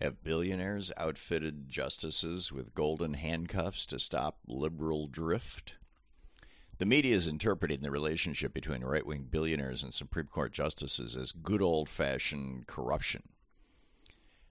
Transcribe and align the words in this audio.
Have 0.00 0.22
billionaires 0.22 0.92
outfitted 0.96 1.68
justices 1.68 2.52
with 2.52 2.74
golden 2.74 3.14
handcuffs 3.14 3.84
to 3.86 3.98
stop 3.98 4.38
liberal 4.46 5.08
drift? 5.08 5.76
The 6.78 6.86
media 6.86 7.16
is 7.16 7.26
interpreting 7.26 7.80
the 7.82 7.90
relationship 7.90 8.54
between 8.54 8.84
right 8.84 9.04
wing 9.04 9.26
billionaires 9.28 9.82
and 9.82 9.92
Supreme 9.92 10.28
Court 10.28 10.52
justices 10.52 11.16
as 11.16 11.32
good 11.32 11.60
old 11.60 11.88
fashioned 11.88 12.68
corruption, 12.68 13.24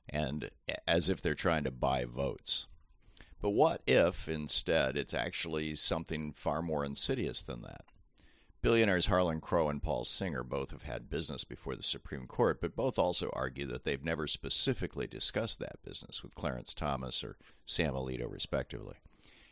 and 0.09 0.49
as 0.85 1.07
if 1.07 1.21
they're 1.21 1.33
trying 1.33 1.63
to 1.63 1.71
buy 1.71 2.03
votes. 2.03 2.67
But 3.39 3.51
what 3.51 3.81
if, 3.87 4.27
instead, 4.27 4.97
it's 4.97 5.13
actually 5.13 5.75
something 5.75 6.33
far 6.33 6.61
more 6.61 6.83
insidious 6.83 7.41
than 7.41 7.61
that? 7.61 7.85
Billionaires 8.67 9.05
Harlan 9.05 9.39
Crow 9.39 9.69
and 9.69 9.81
Paul 9.81 10.03
Singer 10.03 10.43
both 10.43 10.71
have 10.71 10.83
had 10.83 11.09
business 11.09 11.45
before 11.45 11.77
the 11.77 11.83
Supreme 11.83 12.27
Court, 12.27 12.59
but 12.59 12.75
both 12.75 12.99
also 12.99 13.29
argue 13.31 13.65
that 13.67 13.85
they've 13.85 14.03
never 14.03 14.27
specifically 14.27 15.07
discussed 15.07 15.59
that 15.59 15.81
business 15.85 16.21
with 16.21 16.35
Clarence 16.35 16.73
Thomas 16.73 17.23
or 17.23 17.37
Sam 17.65 17.93
Alito, 17.93 18.29
respectively. 18.29 18.95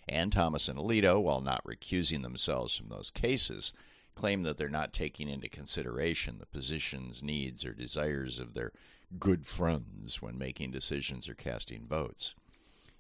And 0.05 0.33
Thomas 0.33 0.67
and 0.67 0.77
Alito, 0.77 1.21
while 1.23 1.39
not 1.39 1.63
recusing 1.63 2.23
themselves 2.23 2.75
from 2.75 2.89
those 2.89 3.09
cases, 3.09 3.71
claim 4.15 4.43
that 4.43 4.57
they're 4.57 4.67
not 4.67 4.91
taking 4.91 5.29
into 5.29 5.47
consideration 5.47 6.37
the 6.37 6.45
positions, 6.45 7.23
needs, 7.23 7.65
or 7.65 7.71
desires 7.73 8.37
of 8.37 8.53
their 8.53 8.73
good 9.17 9.47
friends 9.47 10.21
when 10.21 10.37
making 10.37 10.71
decisions 10.71 11.29
or 11.29 11.35
casting 11.35 11.87
votes. 11.87 12.35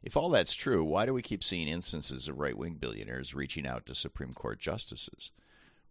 If 0.01 0.15
all 0.15 0.29
that's 0.29 0.53
true, 0.53 0.81
why 0.85 1.05
do 1.05 1.13
we 1.13 1.21
keep 1.21 1.43
seeing 1.43 1.67
instances 1.67 2.29
of 2.29 2.39
right 2.39 2.57
wing 2.57 2.75
billionaires 2.75 3.35
reaching 3.35 3.67
out 3.67 3.85
to 3.87 3.95
Supreme 3.95 4.33
Court 4.33 4.61
justices? 4.61 5.31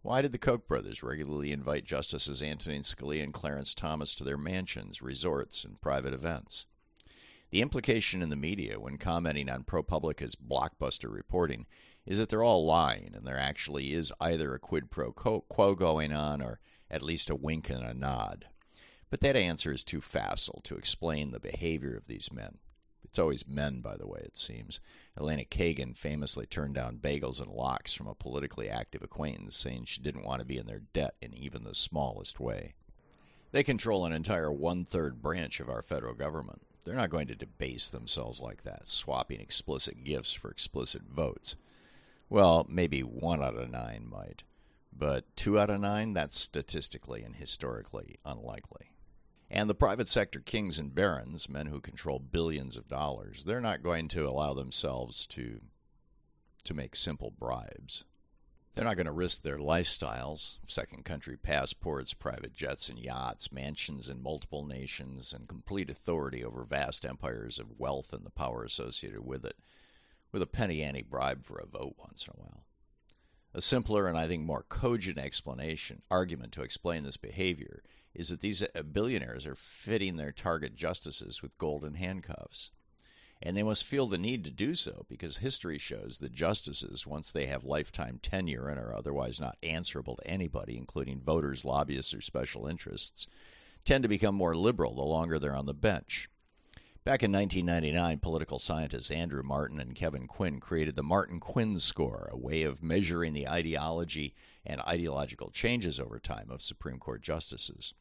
Why 0.05 0.21
did 0.21 0.33
the 0.33 0.37
Koch 0.37 0.67
brothers 0.67 1.01
regularly 1.01 1.51
invite 1.51 1.83
Justices 1.83 2.43
Antonin 2.43 2.83
Scalia 2.83 3.23
and 3.23 3.33
Clarence 3.33 3.73
Thomas 3.73 4.13
to 4.13 4.23
their 4.23 4.37
mansions, 4.37 5.01
resorts, 5.01 5.63
and 5.63 5.81
private 5.81 6.13
events? 6.13 6.67
The 7.49 7.63
implication 7.63 8.21
in 8.21 8.29
the 8.29 8.35
media 8.35 8.79
when 8.79 8.99
commenting 8.99 9.49
on 9.49 9.63
ProPublica's 9.63 10.35
blockbuster 10.35 11.11
reporting 11.11 11.65
is 12.05 12.19
that 12.19 12.29
they're 12.29 12.43
all 12.43 12.67
lying 12.67 13.13
and 13.15 13.25
there 13.25 13.39
actually 13.39 13.93
is 13.93 14.13
either 14.21 14.53
a 14.53 14.59
quid 14.59 14.91
pro 14.91 15.11
quo 15.11 15.73
going 15.73 16.13
on 16.13 16.39
or 16.39 16.59
at 16.91 17.01
least 17.01 17.31
a 17.31 17.35
wink 17.35 17.71
and 17.71 17.83
a 17.83 17.95
nod. 17.95 18.45
But 19.09 19.21
that 19.21 19.35
answer 19.35 19.71
is 19.71 19.83
too 19.83 20.01
facile 20.01 20.61
to 20.65 20.75
explain 20.75 21.31
the 21.31 21.39
behavior 21.39 21.97
of 21.97 22.05
these 22.05 22.31
men. 22.31 22.59
It's 23.03 23.17
always 23.17 23.47
men, 23.47 23.81
by 23.81 23.97
the 23.97 24.07
way, 24.07 24.21
it 24.23 24.37
seems. 24.37 24.79
Elena 25.17 25.45
Kagan 25.45 25.95
famously 25.95 26.45
turned 26.45 26.75
down 26.75 26.97
bagels 26.97 27.41
and 27.41 27.49
lox 27.49 27.93
from 27.93 28.07
a 28.07 28.15
politically 28.15 28.69
active 28.69 29.01
acquaintance, 29.01 29.55
saying 29.55 29.85
she 29.85 30.01
didn't 30.01 30.25
want 30.25 30.39
to 30.39 30.45
be 30.45 30.57
in 30.57 30.67
their 30.67 30.81
debt 30.93 31.15
in 31.21 31.33
even 31.33 31.63
the 31.63 31.73
smallest 31.73 32.39
way. 32.39 32.73
They 33.51 33.63
control 33.63 34.05
an 34.05 34.11
entire 34.11 34.51
one 34.51 34.83
third 34.83 35.21
branch 35.21 35.61
of 35.61 35.69
our 35.69 35.81
federal 35.81 36.13
government. 36.13 36.63
They're 36.83 36.95
not 36.95 37.09
going 37.09 37.27
to 37.27 37.35
debase 37.35 37.87
themselves 37.87 38.41
like 38.41 38.63
that, 38.63 38.87
swapping 38.87 39.39
explicit 39.39 40.03
gifts 40.03 40.33
for 40.33 40.51
explicit 40.51 41.03
votes. 41.03 41.55
Well, 42.29 42.65
maybe 42.69 43.01
one 43.01 43.41
out 43.41 43.55
of 43.55 43.69
nine 43.71 44.07
might, 44.09 44.43
but 44.91 45.35
two 45.37 45.57
out 45.57 45.69
of 45.69 45.79
nine, 45.79 46.13
that's 46.13 46.37
statistically 46.37 47.23
and 47.23 47.35
historically 47.35 48.17
unlikely. 48.25 48.91
And 49.55 49.69
the 49.69 49.73
private 49.73 50.09
sector 50.09 50.41
kings 50.41 50.77
and 50.77 50.93
barons, 50.93 51.47
men 51.47 51.67
who 51.67 51.79
control 51.79 52.19
billions 52.19 52.75
of 52.75 52.89
dollars, 52.89 53.45
they're 53.45 53.61
not 53.61 53.81
going 53.81 54.09
to 54.09 54.27
allow 54.27 54.53
themselves 54.53 55.25
to 55.27 55.61
to 56.65 56.73
make 56.73 56.93
simple 56.93 57.31
bribes. 57.31 58.03
They're 58.73 58.83
not 58.83 58.97
going 58.97 59.05
to 59.05 59.13
risk 59.13 59.43
their 59.43 59.57
lifestyles, 59.57 60.57
second 60.67 61.05
country 61.05 61.37
passports, 61.37 62.13
private 62.13 62.51
jets 62.51 62.89
and 62.89 62.99
yachts, 62.99 63.49
mansions 63.49 64.09
in 64.09 64.21
multiple 64.21 64.65
nations, 64.65 65.31
and 65.31 65.47
complete 65.47 65.89
authority 65.89 66.43
over 66.43 66.65
vast 66.65 67.05
empires 67.05 67.57
of 67.57 67.79
wealth 67.79 68.11
and 68.11 68.25
the 68.25 68.31
power 68.31 68.65
associated 68.65 69.25
with 69.25 69.45
it, 69.45 69.55
with 70.33 70.41
a 70.41 70.47
penny 70.47 70.81
ante 70.81 71.03
bribe 71.03 71.45
for 71.45 71.59
a 71.59 71.65
vote 71.65 71.95
once 71.97 72.27
in 72.27 72.33
a 72.37 72.41
while. 72.43 72.65
A 73.53 73.61
simpler 73.61 74.05
and 74.07 74.17
I 74.17 74.27
think 74.27 74.43
more 74.43 74.65
cogent 74.67 75.17
explanation, 75.17 76.01
argument 76.11 76.51
to 76.53 76.63
explain 76.63 77.03
this 77.03 77.15
behavior 77.15 77.83
is 78.15 78.29
that 78.29 78.41
these 78.41 78.63
uh, 78.63 78.81
billionaires 78.81 79.45
are 79.45 79.55
fitting 79.55 80.15
their 80.15 80.31
target 80.31 80.75
justices 80.75 81.41
with 81.41 81.57
golden 81.57 81.95
handcuffs. 81.95 82.71
And 83.41 83.55
they 83.55 83.63
must 83.63 83.83
feel 83.83 84.07
the 84.07 84.17
need 84.17 84.45
to 84.45 84.51
do 84.51 84.73
so 84.73 85.05
because 85.09 85.37
history 85.37 85.77
shows 85.77 86.19
that 86.19 86.33
justices, 86.33 87.05
once 87.05 87.31
they 87.31 87.45
have 87.47 87.65
lifetime 87.65 88.19
tenure 88.21 88.69
and 88.69 88.79
are 88.79 88.95
otherwise 88.95 89.39
not 89.39 89.57
answerable 89.61 90.15
to 90.15 90.27
anybody, 90.27 90.77
including 90.77 91.19
voters, 91.19 91.65
lobbyists, 91.65 92.13
or 92.13 92.21
special 92.21 92.65
interests, 92.65 93.27
tend 93.83 94.03
to 94.03 94.09
become 94.09 94.35
more 94.35 94.55
liberal 94.55 94.95
the 94.95 95.03
longer 95.03 95.37
they're 95.37 95.55
on 95.55 95.65
the 95.65 95.73
bench. 95.73 96.29
Back 97.03 97.21
in 97.21 97.31
1999, 97.31 98.17
political 98.17 98.57
scientists 98.57 99.11
Andrew 99.11 99.43
Martin 99.43 99.79
and 99.79 99.93
Kevin 99.93 100.25
Quinn 100.25 100.59
created 100.59 100.95
the 100.95 101.03
Martin 101.03 101.39
Quinn 101.39 101.77
score, 101.77 102.29
a 102.31 102.37
way 102.37 102.63
of 102.63 102.81
measuring 102.81 103.33
the 103.33 103.47
ideology 103.47 104.33
and 104.65 104.81
ideological 104.81 105.51
changes 105.51 105.99
over 105.99 106.17
time 106.17 106.49
of 106.49 106.63
Supreme 106.63 106.97
Court 106.97 107.21
justices. 107.21 107.93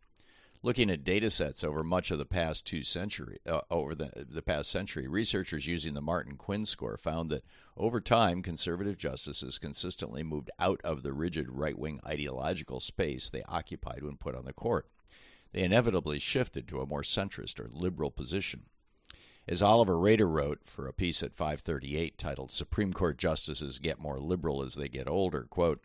Looking 0.64 0.88
at 0.88 1.04
data 1.04 1.28
sets 1.28 1.62
over 1.62 1.82
much 1.82 2.10
of 2.10 2.16
the 2.16 2.24
past 2.24 2.66
two 2.66 2.84
century, 2.84 3.36
uh, 3.46 3.60
over 3.70 3.94
the, 3.94 4.24
the 4.26 4.40
past 4.40 4.70
century, 4.70 5.06
researchers 5.06 5.66
using 5.66 5.92
the 5.92 6.00
Martin 6.00 6.36
Quinn 6.36 6.64
score 6.64 6.96
found 6.96 7.28
that 7.28 7.44
over 7.76 8.00
time, 8.00 8.40
conservative 8.40 8.96
justices 8.96 9.58
consistently 9.58 10.22
moved 10.22 10.50
out 10.58 10.80
of 10.82 11.02
the 11.02 11.12
rigid 11.12 11.50
right 11.50 11.78
wing 11.78 12.00
ideological 12.06 12.80
space 12.80 13.28
they 13.28 13.42
occupied 13.42 14.02
when 14.02 14.16
put 14.16 14.34
on 14.34 14.46
the 14.46 14.54
court. 14.54 14.88
They 15.52 15.64
inevitably 15.64 16.18
shifted 16.18 16.66
to 16.68 16.80
a 16.80 16.86
more 16.86 17.02
centrist 17.02 17.60
or 17.60 17.68
liberal 17.70 18.10
position. 18.10 18.62
As 19.46 19.60
Oliver 19.60 19.98
Roeder 19.98 20.26
wrote 20.26 20.60
for 20.64 20.86
a 20.86 20.94
piece 20.94 21.22
at 21.22 21.34
538 21.34 22.16
titled 22.16 22.50
Supreme 22.50 22.94
Court 22.94 23.18
Justices 23.18 23.78
Get 23.78 23.98
More 23.98 24.18
Liberal 24.18 24.62
as 24.62 24.76
They 24.76 24.88
Get 24.88 25.10
Older, 25.10 25.42
quote, 25.42 25.84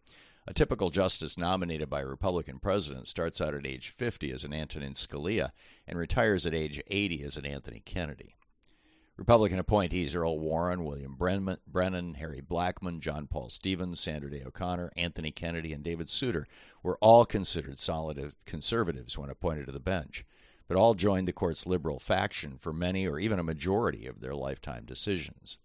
a 0.49 0.53
typical 0.53 0.89
justice 0.89 1.37
nominated 1.37 1.91
by 1.91 2.01
a 2.01 2.07
Republican 2.07 2.57
president 2.57 3.07
starts 3.07 3.39
out 3.39 3.53
at 3.53 3.67
age 3.67 3.89
50 3.89 4.31
as 4.31 4.43
an 4.43 4.51
Antonin 4.51 4.93
Scalia 4.93 5.51
and 5.87 5.99
retires 5.99 6.47
at 6.47 6.55
age 6.55 6.81
80 6.87 7.23
as 7.23 7.37
an 7.37 7.45
Anthony 7.45 7.83
Kennedy. 7.85 8.35
Republican 9.15 9.59
appointees 9.59 10.15
Earl 10.15 10.39
Warren, 10.39 10.83
William 10.83 11.15
Brennan, 11.15 12.15
Harry 12.15 12.41
Blackmun, 12.41 12.99
John 12.99 13.27
Paul 13.27 13.49
Stevens, 13.49 13.99
Sandra 13.99 14.31
Day 14.31 14.41
O'Connor, 14.43 14.91
Anthony 14.97 15.29
Kennedy, 15.29 15.71
and 15.71 15.83
David 15.83 16.09
Souter 16.09 16.47
were 16.81 16.97
all 16.97 17.25
considered 17.25 17.77
solid 17.77 18.33
conservatives 18.47 19.19
when 19.19 19.29
appointed 19.29 19.67
to 19.67 19.71
the 19.71 19.79
bench, 19.79 20.25
but 20.67 20.77
all 20.77 20.95
joined 20.95 21.27
the 21.27 21.33
court's 21.33 21.67
liberal 21.67 21.99
faction 21.99 22.57
for 22.57 22.73
many 22.73 23.07
or 23.07 23.19
even 23.19 23.37
a 23.37 23.43
majority 23.43 24.07
of 24.07 24.19
their 24.19 24.33
lifetime 24.33 24.85
decisions. 24.85 25.59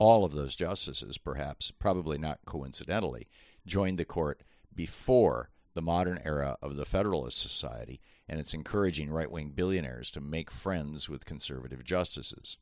All 0.00 0.24
of 0.24 0.32
those 0.32 0.56
justices, 0.56 1.18
perhaps, 1.18 1.70
probably 1.70 2.18
not 2.18 2.40
coincidentally, 2.46 3.28
joined 3.68 3.98
the 3.98 4.04
court 4.04 4.42
before 4.74 5.50
the 5.74 5.82
modern 5.82 6.20
era 6.24 6.56
of 6.60 6.76
the 6.76 6.84
Federalist 6.84 7.38
Society, 7.38 8.00
and 8.28 8.40
it's 8.40 8.54
encouraging 8.54 9.10
right 9.10 9.30
wing 9.30 9.50
billionaires 9.54 10.10
to 10.10 10.20
make 10.20 10.50
friends 10.50 11.08
with 11.08 11.24
conservative 11.24 11.84
justices. 11.84 12.58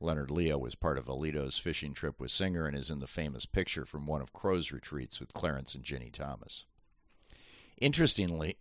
Leonard 0.00 0.30
Leo 0.30 0.58
was 0.58 0.74
part 0.74 0.98
of 0.98 1.06
Alito's 1.06 1.58
fishing 1.58 1.94
trip 1.94 2.20
with 2.20 2.30
Singer 2.30 2.66
and 2.66 2.76
is 2.76 2.90
in 2.90 3.00
the 3.00 3.06
famous 3.06 3.46
picture 3.46 3.84
from 3.84 4.06
one 4.06 4.20
of 4.20 4.32
Crow's 4.32 4.72
retreats 4.72 5.20
with 5.20 5.32
Clarence 5.32 5.74
and 5.74 5.84
Ginny 5.84 6.10
Thomas. 6.10 6.64
Interestingly, 7.80 8.56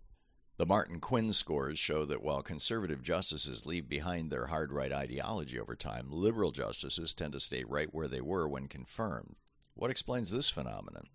the 0.57 0.65
Martin 0.65 0.99
Quinn 0.99 1.33
scores 1.33 1.79
show 1.79 2.05
that 2.05 2.21
while 2.21 2.43
conservative 2.43 3.01
justices 3.01 3.65
leave 3.65 3.89
behind 3.89 4.29
their 4.31 4.47
hard 4.47 4.71
right 4.71 4.91
ideology 4.91 5.59
over 5.59 5.75
time, 5.75 6.07
liberal 6.11 6.51
justices 6.51 7.13
tend 7.13 7.33
to 7.33 7.39
stay 7.39 7.63
right 7.63 7.93
where 7.93 8.07
they 8.07 8.21
were 8.21 8.47
when 8.47 8.67
confirmed. 8.67 9.35
What 9.73 9.89
explains 9.89 10.29
this 10.29 10.49
phenomenon? 10.49 11.07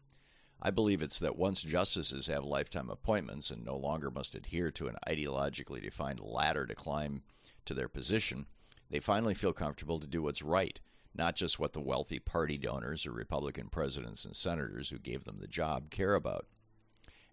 I 0.60 0.70
believe 0.70 1.02
it's 1.02 1.18
that 1.18 1.36
once 1.36 1.62
justices 1.62 2.28
have 2.28 2.44
lifetime 2.44 2.88
appointments 2.88 3.50
and 3.50 3.64
no 3.64 3.76
longer 3.76 4.10
must 4.10 4.34
adhere 4.34 4.70
to 4.72 4.88
an 4.88 4.96
ideologically 5.06 5.82
defined 5.82 6.20
ladder 6.20 6.66
to 6.66 6.74
climb 6.74 7.22
to 7.66 7.74
their 7.74 7.88
position, 7.88 8.46
they 8.91 9.00
finally 9.00 9.34
feel 9.34 9.53
comfortable 9.53 9.98
to 9.98 10.06
do 10.06 10.22
what's 10.22 10.42
right, 10.42 10.80
not 11.14 11.36
just 11.36 11.58
what 11.58 11.72
the 11.72 11.80
wealthy 11.80 12.18
party 12.18 12.56
donors 12.56 13.06
or 13.06 13.12
Republican 13.12 13.68
presidents 13.68 14.24
and 14.24 14.34
senators 14.34 14.91
who 14.91 14.98
gave 14.98 15.24
them 15.24 15.38
the 15.41 15.47
job 15.47 15.91
care 15.91 16.14
about. 16.14 16.47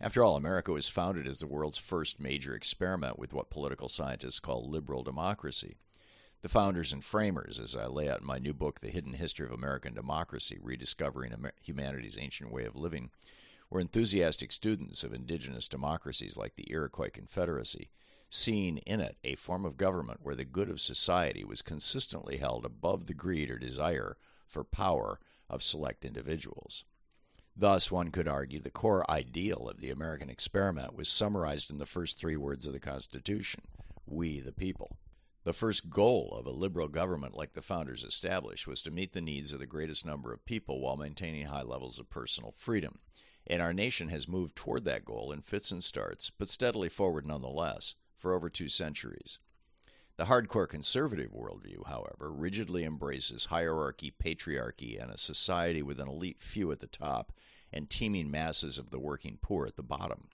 After 0.02 0.24
all, 0.24 0.36
America 0.36 0.74
was 0.74 0.90
founded 0.90 1.28
as 1.28 1.40
the 1.40 1.48
world's 1.48 1.78
first 1.78 2.20
major 2.20 2.54
experiment 2.56 3.18
with 3.18 3.34
what 3.34 3.50
political 3.50 3.88
scientists 3.88 4.40
call 4.40 4.70
liberal 4.70 5.02
democracy. 5.02 5.78
The 6.44 6.50
founders 6.50 6.92
and 6.92 7.02
framers, 7.02 7.58
as 7.58 7.74
I 7.74 7.88
lay 7.88 8.10
out 8.10 8.20
in 8.20 8.28
my 8.28 8.38
new 8.38 8.54
book, 8.54 8.82
The 8.82 8.90
Hidden 8.90 9.14
History 9.14 9.46
of 9.46 9.54
American 9.54 9.94
Democracy 9.94 10.60
Rediscovering 10.62 11.34
Humanity's 11.62 12.18
Ancient 12.18 12.52
Way 12.52 12.66
of 12.66 12.76
Living, 12.76 13.12
were 13.70 13.80
enthusiastic 13.80 14.52
students 14.52 15.06
of 15.06 15.14
indigenous 15.14 15.70
democracies 15.70 16.36
like 16.36 16.58
the 16.58 16.70
Iroquois 16.70 17.12
Confederacy, 17.12 17.92
seeing 18.30 18.80
in 18.80 19.00
it 19.00 19.16
a 19.24 19.36
form 19.36 19.64
of 19.64 19.78
government 19.78 20.20
where 20.22 20.36
the 20.36 20.44
good 20.44 20.70
of 20.70 20.82
society 20.82 21.46
was 21.46 21.62
consistently 21.62 22.36
held 22.36 22.66
above 22.66 23.06
the 23.06 23.14
greed 23.14 23.50
or 23.50 23.58
desire 23.58 24.18
for 24.46 24.66
power 24.66 25.22
of 25.50 25.64
select 25.64 26.04
individuals. 26.04 26.84
Thus, 27.56 27.90
one 27.90 28.12
could 28.12 28.28
argue 28.28 28.60
the 28.60 28.70
core 28.70 29.10
ideal 29.10 29.70
of 29.70 29.80
the 29.80 29.92
American 29.92 30.30
experiment 30.30 30.94
was 30.94 31.08
summarized 31.08 31.72
in 31.72 31.78
the 31.78 31.86
first 31.86 32.18
three 32.18 32.36
words 32.36 32.66
of 32.66 32.74
the 32.74 32.82
Constitution 32.82 33.62
We 34.06 34.42
the 34.42 34.52
people. 34.52 34.98
The 35.44 35.54
first 35.54 35.90
goal 35.90 36.34
of 36.38 36.46
a 36.46 36.52
liberal 36.52 36.88
government 36.88 37.36
like 37.36 37.54
the 37.54 37.62
founders 37.62 38.06
established 38.06 38.66
was 38.66 38.82
to 38.84 38.92
meet 38.92 39.12
the 39.12 39.20
needs 39.20 39.52
of 39.52 39.60
the 39.60 39.66
greatest 39.66 40.06
number 40.06 40.32
of 40.32 40.46
people 40.46 40.80
while 40.80 40.96
maintaining 40.96 41.48
high 41.48 41.64
levels 41.64 42.00
of 42.00 42.10
personal 42.10 42.54
freedom. 42.56 43.00
And 43.46 43.62
our 43.62 43.74
nation 43.74 44.08
has 44.08 44.26
moved 44.26 44.56
toward 44.56 44.86
that 44.86 45.04
goal 45.04 45.34
in 45.34 45.42
fits 45.42 45.70
and 45.70 45.84
starts, 45.84 46.30
but 46.30 46.50
steadily 46.50 46.88
forward 46.88 47.26
nonetheless, 47.26 47.96
for 48.16 48.34
over 48.34 48.50
two 48.50 48.70
centuries. 48.70 49.38
The 50.16 50.26
hardcore 50.26 50.70
conservative 50.70 51.32
worldview, 51.32 51.88
however, 51.88 52.32
rigidly 52.32 52.86
embraces 52.86 53.46
hierarchy, 53.46 54.14
patriarchy, 54.18 55.02
and 55.02 55.12
a 55.12 55.18
society 55.18 55.82
with 55.82 56.00
an 56.00 56.08
elite 56.08 56.40
few 56.40 56.72
at 56.72 56.80
the 56.80 56.88
top 56.88 57.34
and 57.74 57.90
teeming 57.90 58.32
masses 58.32 58.78
of 58.78 58.92
the 58.92 59.00
working 59.00 59.40
poor 59.42 59.66
at 59.66 59.76
the 59.76 59.84
bottom. 59.84 60.30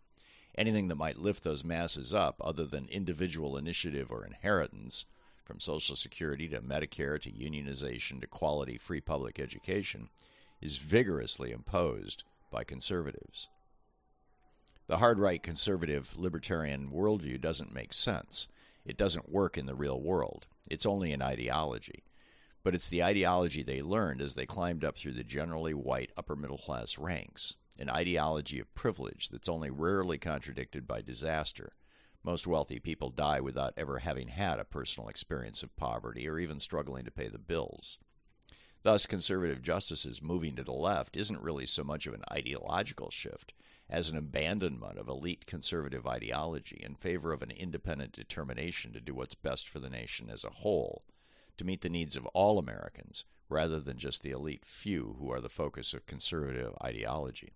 Anything 0.55 0.87
that 0.87 0.95
might 0.95 1.17
lift 1.17 1.43
those 1.43 1.63
masses 1.63 2.13
up, 2.13 2.41
other 2.43 2.65
than 2.65 2.87
individual 2.89 3.55
initiative 3.57 4.11
or 4.11 4.25
inheritance, 4.25 5.05
from 5.45 5.59
Social 5.59 5.95
Security 5.95 6.47
to 6.49 6.61
Medicare 6.61 7.19
to 7.21 7.31
unionization 7.31 8.21
to 8.21 8.27
quality 8.27 8.77
free 8.77 9.01
public 9.01 9.39
education, 9.39 10.09
is 10.61 10.77
vigorously 10.77 11.51
imposed 11.51 12.23
by 12.51 12.63
conservatives. 12.63 13.49
The 14.87 14.97
hard 14.97 15.19
right 15.19 15.41
conservative 15.41 16.17
libertarian 16.17 16.89
worldview 16.89 17.39
doesn't 17.39 17.73
make 17.73 17.93
sense. 17.93 18.47
It 18.85 18.97
doesn't 18.97 19.31
work 19.31 19.57
in 19.57 19.67
the 19.67 19.75
real 19.75 20.01
world. 20.01 20.47
It's 20.69 20.85
only 20.85 21.11
an 21.11 21.21
ideology. 21.21 22.03
But 22.63 22.75
it's 22.75 22.89
the 22.89 23.03
ideology 23.03 23.63
they 23.63 23.81
learned 23.81 24.21
as 24.21 24.35
they 24.35 24.45
climbed 24.45 24.83
up 24.83 24.97
through 24.97 25.13
the 25.13 25.23
generally 25.23 25.73
white 25.73 26.11
upper 26.17 26.35
middle 26.35 26.57
class 26.57 26.97
ranks, 26.97 27.53
an 27.79 27.89
ideology 27.89 28.59
of 28.59 28.75
privilege 28.75 29.29
that's 29.29 29.49
only 29.49 29.69
rarely 29.69 30.17
contradicted 30.17 30.85
by 30.85 31.01
disaster. 31.01 31.71
Most 32.23 32.45
wealthy 32.45 32.79
people 32.79 33.09
die 33.09 33.39
without 33.39 33.73
ever 33.77 33.99
having 33.99 34.27
had 34.27 34.59
a 34.59 34.65
personal 34.65 35.07
experience 35.07 35.63
of 35.63 35.75
poverty 35.77 36.27
or 36.27 36.37
even 36.37 36.59
struggling 36.59 37.05
to 37.05 37.11
pay 37.11 37.29
the 37.29 37.39
bills. 37.39 37.97
Thus, 38.83 39.05
conservative 39.05 39.61
justices 39.61 40.21
moving 40.21 40.55
to 40.55 40.63
the 40.63 40.73
left 40.73 41.17
isn't 41.17 41.41
really 41.41 41.65
so 41.65 41.83
much 41.83 42.05
of 42.05 42.13
an 42.13 42.23
ideological 42.31 43.09
shift 43.09 43.53
as 43.89 44.09
an 44.09 44.17
abandonment 44.17 44.97
of 44.97 45.07
elite 45.07 45.45
conservative 45.45 46.05
ideology 46.05 46.81
in 46.85 46.95
favor 46.95 47.33
of 47.33 47.41
an 47.41 47.51
independent 47.51 48.13
determination 48.13 48.93
to 48.93 49.01
do 49.01 49.13
what's 49.13 49.35
best 49.35 49.67
for 49.67 49.79
the 49.79 49.89
nation 49.89 50.29
as 50.29 50.43
a 50.43 50.49
whole, 50.49 51.03
to 51.57 51.65
meet 51.65 51.81
the 51.81 51.89
needs 51.89 52.15
of 52.15 52.25
all 52.27 52.59
Americans 52.59 53.25
rather 53.49 53.79
than 53.79 53.97
just 53.97 54.21
the 54.21 54.31
elite 54.31 54.65
few 54.65 55.15
who 55.19 55.31
are 55.31 55.41
the 55.41 55.49
focus 55.49 55.93
of 55.93 56.05
conservative 56.05 56.73
ideology. 56.83 57.53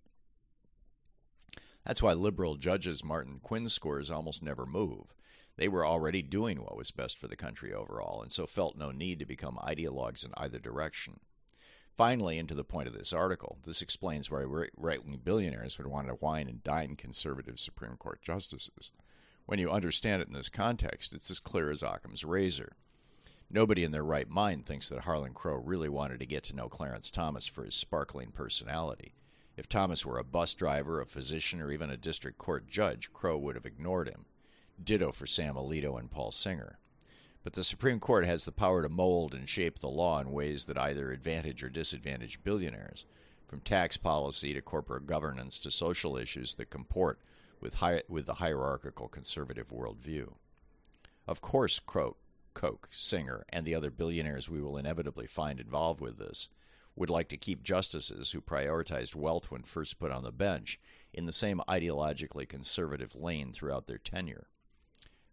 That's 1.86 2.02
why 2.02 2.14
liberal 2.14 2.56
judges 2.56 3.04
Martin 3.04 3.40
Quinn's 3.42 3.72
scores 3.72 4.10
almost 4.10 4.42
never 4.42 4.64
move. 4.64 5.14
They 5.56 5.68
were 5.68 5.86
already 5.86 6.22
doing 6.22 6.62
what 6.62 6.76
was 6.76 6.90
best 6.90 7.18
for 7.18 7.28
the 7.28 7.36
country 7.36 7.72
overall, 7.72 8.22
and 8.22 8.32
so 8.32 8.46
felt 8.46 8.76
no 8.76 8.90
need 8.90 9.18
to 9.20 9.26
become 9.26 9.58
ideologues 9.62 10.24
in 10.24 10.32
either 10.36 10.58
direction. 10.58 11.20
Finally, 11.96 12.38
and 12.38 12.48
to 12.48 12.54
the 12.54 12.64
point 12.64 12.88
of 12.88 12.94
this 12.94 13.12
article, 13.12 13.58
this 13.64 13.80
explains 13.80 14.30
why 14.30 14.42
right 14.42 15.04
wing 15.04 15.20
billionaires 15.22 15.78
would 15.78 15.86
want 15.86 16.08
to 16.08 16.16
wine 16.20 16.48
and 16.48 16.64
dine 16.64 16.96
conservative 16.96 17.60
Supreme 17.60 17.96
Court 17.96 18.20
justices. 18.20 18.90
When 19.46 19.60
you 19.60 19.70
understand 19.70 20.22
it 20.22 20.28
in 20.28 20.34
this 20.34 20.48
context, 20.48 21.12
it's 21.12 21.30
as 21.30 21.38
clear 21.38 21.70
as 21.70 21.82
Occam's 21.82 22.24
razor. 22.24 22.72
Nobody 23.48 23.84
in 23.84 23.92
their 23.92 24.02
right 24.02 24.28
mind 24.28 24.66
thinks 24.66 24.88
that 24.88 25.02
Harlan 25.02 25.34
Crow 25.34 25.56
really 25.56 25.88
wanted 25.88 26.18
to 26.18 26.26
get 26.26 26.42
to 26.44 26.56
know 26.56 26.68
Clarence 26.68 27.10
Thomas 27.10 27.46
for 27.46 27.62
his 27.62 27.74
sparkling 27.74 28.32
personality. 28.32 29.14
If 29.56 29.68
Thomas 29.68 30.04
were 30.04 30.18
a 30.18 30.24
bus 30.24 30.52
driver, 30.54 31.00
a 31.00 31.06
physician, 31.06 31.60
or 31.60 31.70
even 31.70 31.90
a 31.90 31.96
district 31.96 32.38
court 32.38 32.66
judge, 32.66 33.12
Crow 33.12 33.38
would 33.38 33.54
have 33.54 33.66
ignored 33.66 34.08
him. 34.08 34.24
Ditto 34.82 35.12
for 35.12 35.26
Sam 35.26 35.54
Alito 35.54 35.98
and 35.98 36.10
Paul 36.10 36.32
Singer. 36.32 36.78
But 37.44 37.52
the 37.52 37.62
Supreme 37.62 38.00
Court 38.00 38.24
has 38.24 38.44
the 38.44 38.52
power 38.52 38.82
to 38.82 38.88
mold 38.88 39.34
and 39.34 39.48
shape 39.48 39.78
the 39.78 39.88
law 39.88 40.18
in 40.18 40.32
ways 40.32 40.64
that 40.64 40.78
either 40.78 41.12
advantage 41.12 41.62
or 41.62 41.68
disadvantage 41.68 42.42
billionaires, 42.42 43.04
from 43.46 43.60
tax 43.60 43.96
policy 43.96 44.52
to 44.54 44.60
corporate 44.60 45.06
governance 45.06 45.58
to 45.60 45.70
social 45.70 46.16
issues 46.16 46.54
that 46.56 46.70
comport 46.70 47.20
with, 47.60 47.74
hi- 47.74 48.02
with 48.08 48.26
the 48.26 48.34
hierarchical 48.34 49.06
conservative 49.06 49.68
worldview. 49.68 50.32
Of 51.28 51.40
course, 51.40 51.78
Crow, 51.78 52.16
Koch, 52.54 52.88
Singer, 52.90 53.44
and 53.50 53.64
the 53.64 53.74
other 53.74 53.90
billionaires 53.90 54.48
we 54.48 54.60
will 54.60 54.76
inevitably 54.76 55.26
find 55.26 55.60
involved 55.60 56.00
with 56.00 56.18
this 56.18 56.48
would 56.96 57.10
like 57.10 57.28
to 57.28 57.36
keep 57.36 57.62
justices 57.62 58.30
who 58.30 58.40
prioritized 58.40 59.16
wealth 59.16 59.50
when 59.50 59.62
first 59.62 59.98
put 59.98 60.10
on 60.10 60.22
the 60.22 60.32
bench 60.32 60.78
in 61.12 61.26
the 61.26 61.32
same 61.32 61.60
ideologically 61.68 62.48
conservative 62.48 63.14
lane 63.14 63.52
throughout 63.52 63.86
their 63.86 63.98
tenure. 63.98 64.48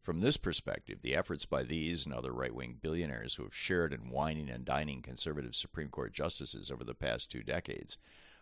From 0.02 0.22
this 0.22 0.38
perspective, 0.38 1.04
the 1.04 1.16
efforts 1.16 1.46
by 1.46 1.62
these 1.62 2.06
and 2.06 2.16
other 2.16 2.34
right 2.34 2.54
wing 2.54 2.80
billionaires 2.82 3.36
who 3.36 3.44
have 3.44 3.54
shared 3.54 3.94
in 3.94 4.10
wining 4.10 4.50
and 4.50 4.66
dining 4.66 5.04
conservative 5.04 5.54
Supreme 5.54 5.90
Court 5.90 6.12
justices 6.12 6.72
over 6.72 6.84
the 6.84 6.96
past 6.96 7.30
two 7.30 7.44
decades 7.44 7.98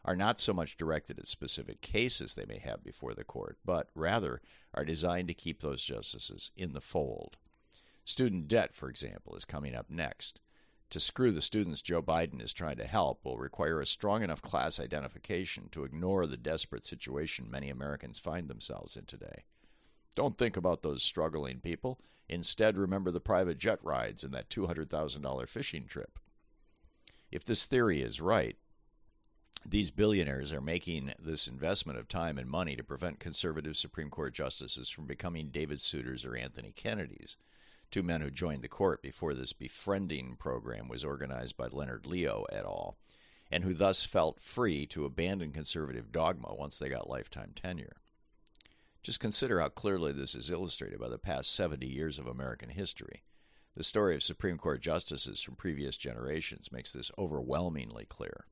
are 0.06 0.16
not 0.16 0.40
so 0.40 0.54
much 0.54 0.78
directed 0.78 1.20
at 1.20 1.28
specific 1.28 1.82
cases 1.82 2.36
they 2.36 2.46
may 2.46 2.60
have 2.60 2.82
before 2.82 3.14
the 3.14 3.26
court, 3.26 3.58
but 3.66 3.90
rather 3.94 4.42
are 4.74 4.86
designed 4.86 5.28
to 5.28 5.34
keep 5.34 5.60
those 5.60 5.84
justices 5.84 6.52
in 6.56 6.72
the 6.72 6.80
fold. 6.80 7.36
Student 8.06 8.48
debt, 8.48 8.74
for 8.74 8.90
example, 8.90 9.36
is 9.36 9.44
coming 9.44 9.76
up 9.76 9.90
next. 9.90 10.40
To 10.92 11.00
screw 11.00 11.32
the 11.32 11.42
students 11.42 11.84
Joe 11.84 12.02
Biden 12.02 12.42
is 12.42 12.52
trying 12.52 12.78
to 12.78 12.88
help 12.88 13.24
will 13.24 13.38
require 13.38 13.80
a 13.80 13.86
strong 13.86 14.24
enough 14.24 14.42
class 14.42 14.80
identification 14.80 15.70
to 15.72 15.84
ignore 15.84 16.26
the 16.26 16.38
desperate 16.38 16.86
situation 16.86 17.50
many 17.50 17.70
Americans 17.70 18.18
find 18.18 18.48
themselves 18.48 18.98
in 18.98 19.06
today. 19.06 19.44
Don't 20.16 20.38
think 20.38 20.58
about 20.58 20.82
those 20.82 21.04
struggling 21.04 21.60
people. 21.60 22.00
Instead, 22.28 22.76
remember 22.76 23.12
the 23.12 23.20
private 23.20 23.60
jet 23.60 23.80
rides 23.84 24.24
and 24.24 24.34
that 24.34 24.50
$200,000 24.50 25.48
fishing 25.48 25.86
trip. 25.86 26.18
If 27.32 27.46
this 27.46 27.68
theory 27.68 28.02
is 28.02 28.20
right, 28.20 28.56
these 29.66 29.92
billionaires 29.92 30.52
are 30.52 30.62
making 30.62 31.14
this 31.20 31.48
investment 31.48 32.00
of 32.00 32.08
time 32.08 32.40
and 32.40 32.50
money 32.50 32.76
to 32.76 32.84
prevent 32.84 33.20
conservative 33.20 33.78
Supreme 33.78 34.10
Court 34.10 34.34
justices 34.34 34.90
from 34.90 35.06
becoming 35.06 35.50
David 35.50 35.78
Souters 35.78 36.26
or 36.26 36.36
Anthony 36.36 36.72
Kennedys, 36.72 37.36
two 37.92 38.04
men 38.04 38.22
who 38.22 38.30
joined 38.30 38.62
the 38.62 38.68
court 38.68 39.02
before 39.02 39.34
this 39.34 39.54
befriending 39.54 40.36
program 40.38 40.88
was 40.88 41.04
organized 41.04 41.58
by 41.58 41.68
Leonard 41.68 42.06
Leo 42.06 42.46
et 42.52 42.64
al., 42.64 42.98
and 43.52 43.64
who 43.64 43.74
thus 43.74 44.06
felt 44.06 44.40
free 44.40 44.86
to 44.86 45.06
abandon 45.06 45.52
conservative 45.52 46.12
dogma 46.12 46.54
once 46.56 46.78
they 46.78 46.90
got 46.90 47.10
lifetime 47.10 47.52
tenure. 47.56 47.98
Just 49.02 49.20
consider 49.20 49.60
how 49.60 49.70
clearly 49.70 50.12
this 50.12 50.36
is 50.36 50.52
illustrated 50.52 51.00
by 51.00 51.10
the 51.10 51.18
past 51.18 51.54
70 51.56 51.88
years 51.88 52.20
of 52.20 52.28
American 52.28 52.70
history. 52.70 53.24
The 53.76 53.84
story 53.84 54.14
of 54.16 54.24
Supreme 54.24 54.58
Court 54.58 54.82
justices 54.82 55.42
from 55.42 55.56
previous 55.56 55.98
generations 55.98 56.72
makes 56.72 56.92
this 56.92 57.12
overwhelmingly 57.18 58.06
clear. 58.06 58.46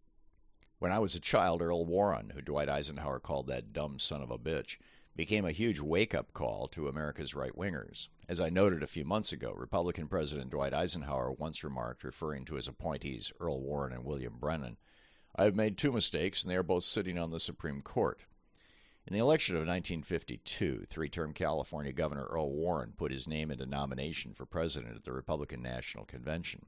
When 0.79 0.91
I 0.91 0.99
was 0.99 1.15
a 1.15 1.19
child, 1.19 1.61
Earl 1.61 1.85
Warren, 1.85 2.31
who 2.33 2.41
Dwight 2.41 2.69
Eisenhower 2.69 3.19
called 3.19 3.47
that 3.47 3.73
dumb 3.73 3.99
son 3.99 4.21
of 4.21 4.31
a 4.31 4.37
bitch, 4.37 4.77
became 5.17 5.45
a 5.45 5.51
huge 5.51 5.79
wake 5.79 6.13
up 6.13 6.31
call 6.31 6.67
to 6.67 6.87
America's 6.87 7.33
right 7.33 7.57
wingers. 7.57 8.07
As 8.29 8.39
I 8.39 8.49
noted 8.49 8.83
a 8.83 8.87
few 8.87 9.03
months 9.03 9.31
ago, 9.31 9.51
Republican 9.57 10.07
President 10.07 10.51
Dwight 10.51 10.75
Eisenhower 10.75 11.31
once 11.31 11.63
remarked, 11.63 12.03
referring 12.03 12.45
to 12.45 12.55
his 12.55 12.67
appointees 12.67 13.33
Earl 13.39 13.59
Warren 13.59 13.91
and 13.91 14.05
William 14.05 14.37
Brennan, 14.39 14.77
I 15.35 15.45
have 15.45 15.55
made 15.55 15.75
two 15.75 15.91
mistakes, 15.91 16.43
and 16.43 16.51
they 16.51 16.55
are 16.55 16.63
both 16.63 16.83
sitting 16.83 17.17
on 17.17 17.31
the 17.31 17.39
Supreme 17.39 17.81
Court. 17.81 18.21
In 19.07 19.13
the 19.13 19.19
election 19.19 19.55
of 19.55 19.61
1952, 19.61 20.85
three 20.87 21.09
term 21.09 21.33
California 21.33 21.93
Governor 21.93 22.25
Earl 22.25 22.51
Warren 22.51 22.93
put 22.95 23.11
his 23.11 23.27
name 23.27 23.49
into 23.49 23.65
nomination 23.65 24.33
for 24.33 24.45
president 24.45 24.97
at 24.97 25.03
the 25.03 25.13
Republican 25.13 25.63
National 25.63 26.05
Convention. 26.05 26.67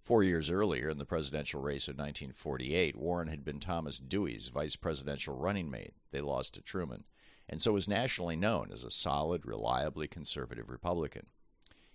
Four 0.00 0.24
years 0.24 0.50
earlier, 0.50 0.88
in 0.88 0.98
the 0.98 1.04
presidential 1.04 1.60
race 1.60 1.86
of 1.86 1.94
1948, 1.94 2.96
Warren 2.96 3.28
had 3.28 3.44
been 3.44 3.60
Thomas 3.60 3.98
Dewey's 3.98 4.48
vice 4.48 4.74
presidential 4.74 5.36
running 5.36 5.70
mate. 5.70 5.94
They 6.10 6.20
lost 6.20 6.54
to 6.54 6.60
Truman, 6.60 7.04
and 7.48 7.60
so 7.60 7.72
was 7.72 7.88
nationally 7.88 8.36
known 8.36 8.70
as 8.72 8.84
a 8.84 8.90
solid, 8.90 9.44
reliably 9.44 10.08
conservative 10.08 10.70
Republican. 10.70 11.26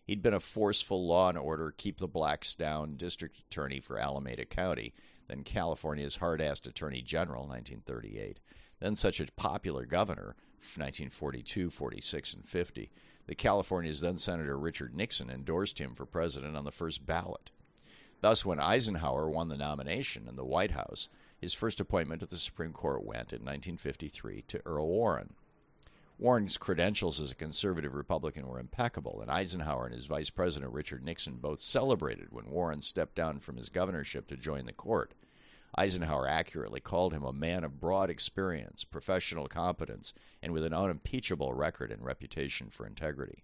He'd 0.03 0.21
been 0.21 0.33
a 0.33 0.39
forceful 0.39 1.05
law 1.05 1.29
and 1.29 1.37
order, 1.37 1.73
keep 1.75 1.99
the 1.99 2.07
blacks 2.07 2.55
down 2.55 2.97
district 2.97 3.39
attorney 3.39 3.79
for 3.79 3.99
Alameda 3.99 4.45
County, 4.45 4.93
then 5.27 5.43
California's 5.43 6.15
hard 6.15 6.39
assed 6.39 6.65
attorney 6.65 7.01
general, 7.01 7.41
1938 7.41 8.39
then 8.79 8.95
such 8.95 9.19
a 9.19 9.27
popular 9.35 9.85
governor, 9.85 10.35
1942, 10.75 11.69
46, 11.69 12.33
and 12.33 12.47
50, 12.47 12.91
that 13.27 13.37
California's 13.37 14.01
then 14.01 14.17
Senator 14.17 14.57
Richard 14.57 14.95
Nixon 14.95 15.29
endorsed 15.29 15.79
him 15.79 15.93
for 15.93 16.05
president 16.05 16.55
on 16.55 16.65
the 16.65 16.71
first 16.71 17.05
ballot. 17.05 17.51
Thus, 18.21 18.43
when 18.43 18.59
Eisenhower 18.59 19.29
won 19.29 19.47
the 19.47 19.57
nomination 19.57 20.27
in 20.27 20.35
the 20.35 20.45
White 20.45 20.71
House, 20.71 21.07
his 21.39 21.53
first 21.53 21.79
appointment 21.79 22.19
to 22.19 22.25
the 22.25 22.37
Supreme 22.37 22.73
Court 22.73 23.03
went 23.03 23.31
in 23.31 23.39
1953 23.39 24.43
to 24.47 24.61
Earl 24.65 24.87
Warren. 24.87 25.33
Warren's 26.17 26.57
credentials 26.57 27.21
as 27.21 27.31
a 27.31 27.35
conservative 27.35 27.93
Republican 27.93 28.45
were 28.45 28.59
impeccable, 28.59 29.21
and 29.21 29.31
Eisenhower 29.31 29.85
and 29.85 29.93
his 29.93 30.05
Vice 30.05 30.29
President 30.29 30.73
Richard 30.73 31.01
Nixon 31.01 31.37
both 31.37 31.61
celebrated 31.61 32.27
when 32.31 32.49
Warren 32.49 32.81
stepped 32.81 33.15
down 33.15 33.39
from 33.39 33.55
his 33.55 33.69
governorship 33.69 34.27
to 34.27 34.35
join 34.35 34.65
the 34.65 34.73
court. 34.73 35.13
Eisenhower 35.77 36.27
accurately 36.27 36.81
called 36.81 37.13
him 37.13 37.23
a 37.23 37.31
man 37.31 37.63
of 37.63 37.79
broad 37.79 38.09
experience, 38.09 38.83
professional 38.83 39.47
competence, 39.47 40.13
and 40.41 40.51
with 40.51 40.65
an 40.65 40.73
unimpeachable 40.73 41.53
record 41.53 41.89
and 41.89 42.03
reputation 42.03 42.69
for 42.69 42.85
integrity. 42.85 43.43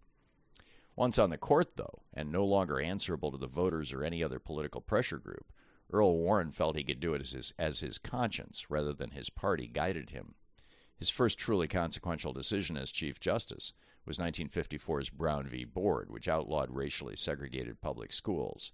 Once 0.97 1.17
on 1.17 1.29
the 1.29 1.37
court, 1.37 1.77
though, 1.77 2.01
and 2.13 2.29
no 2.29 2.43
longer 2.43 2.79
answerable 2.79 3.31
to 3.31 3.37
the 3.37 3.47
voters 3.47 3.93
or 3.93 4.03
any 4.03 4.21
other 4.21 4.39
political 4.39 4.81
pressure 4.81 5.17
group, 5.17 5.45
Earl 5.91 6.17
Warren 6.17 6.51
felt 6.51 6.75
he 6.75 6.83
could 6.83 6.99
do 6.99 7.13
it 7.13 7.21
as 7.21 7.31
his, 7.31 7.53
as 7.57 7.79
his 7.79 7.97
conscience 7.97 8.69
rather 8.69 8.93
than 8.93 9.11
his 9.11 9.29
party 9.29 9.67
guided 9.67 10.09
him. 10.09 10.35
His 10.97 11.09
first 11.09 11.37
truly 11.37 11.67
consequential 11.67 12.33
decision 12.33 12.77
as 12.77 12.91
Chief 12.91 13.19
Justice 13.19 13.73
was 14.05 14.17
1954's 14.17 15.09
Brown 15.09 15.47
v. 15.47 15.65
Board, 15.65 16.09
which 16.09 16.27
outlawed 16.27 16.69
racially 16.69 17.15
segregated 17.15 17.81
public 17.81 18.11
schools. 18.11 18.71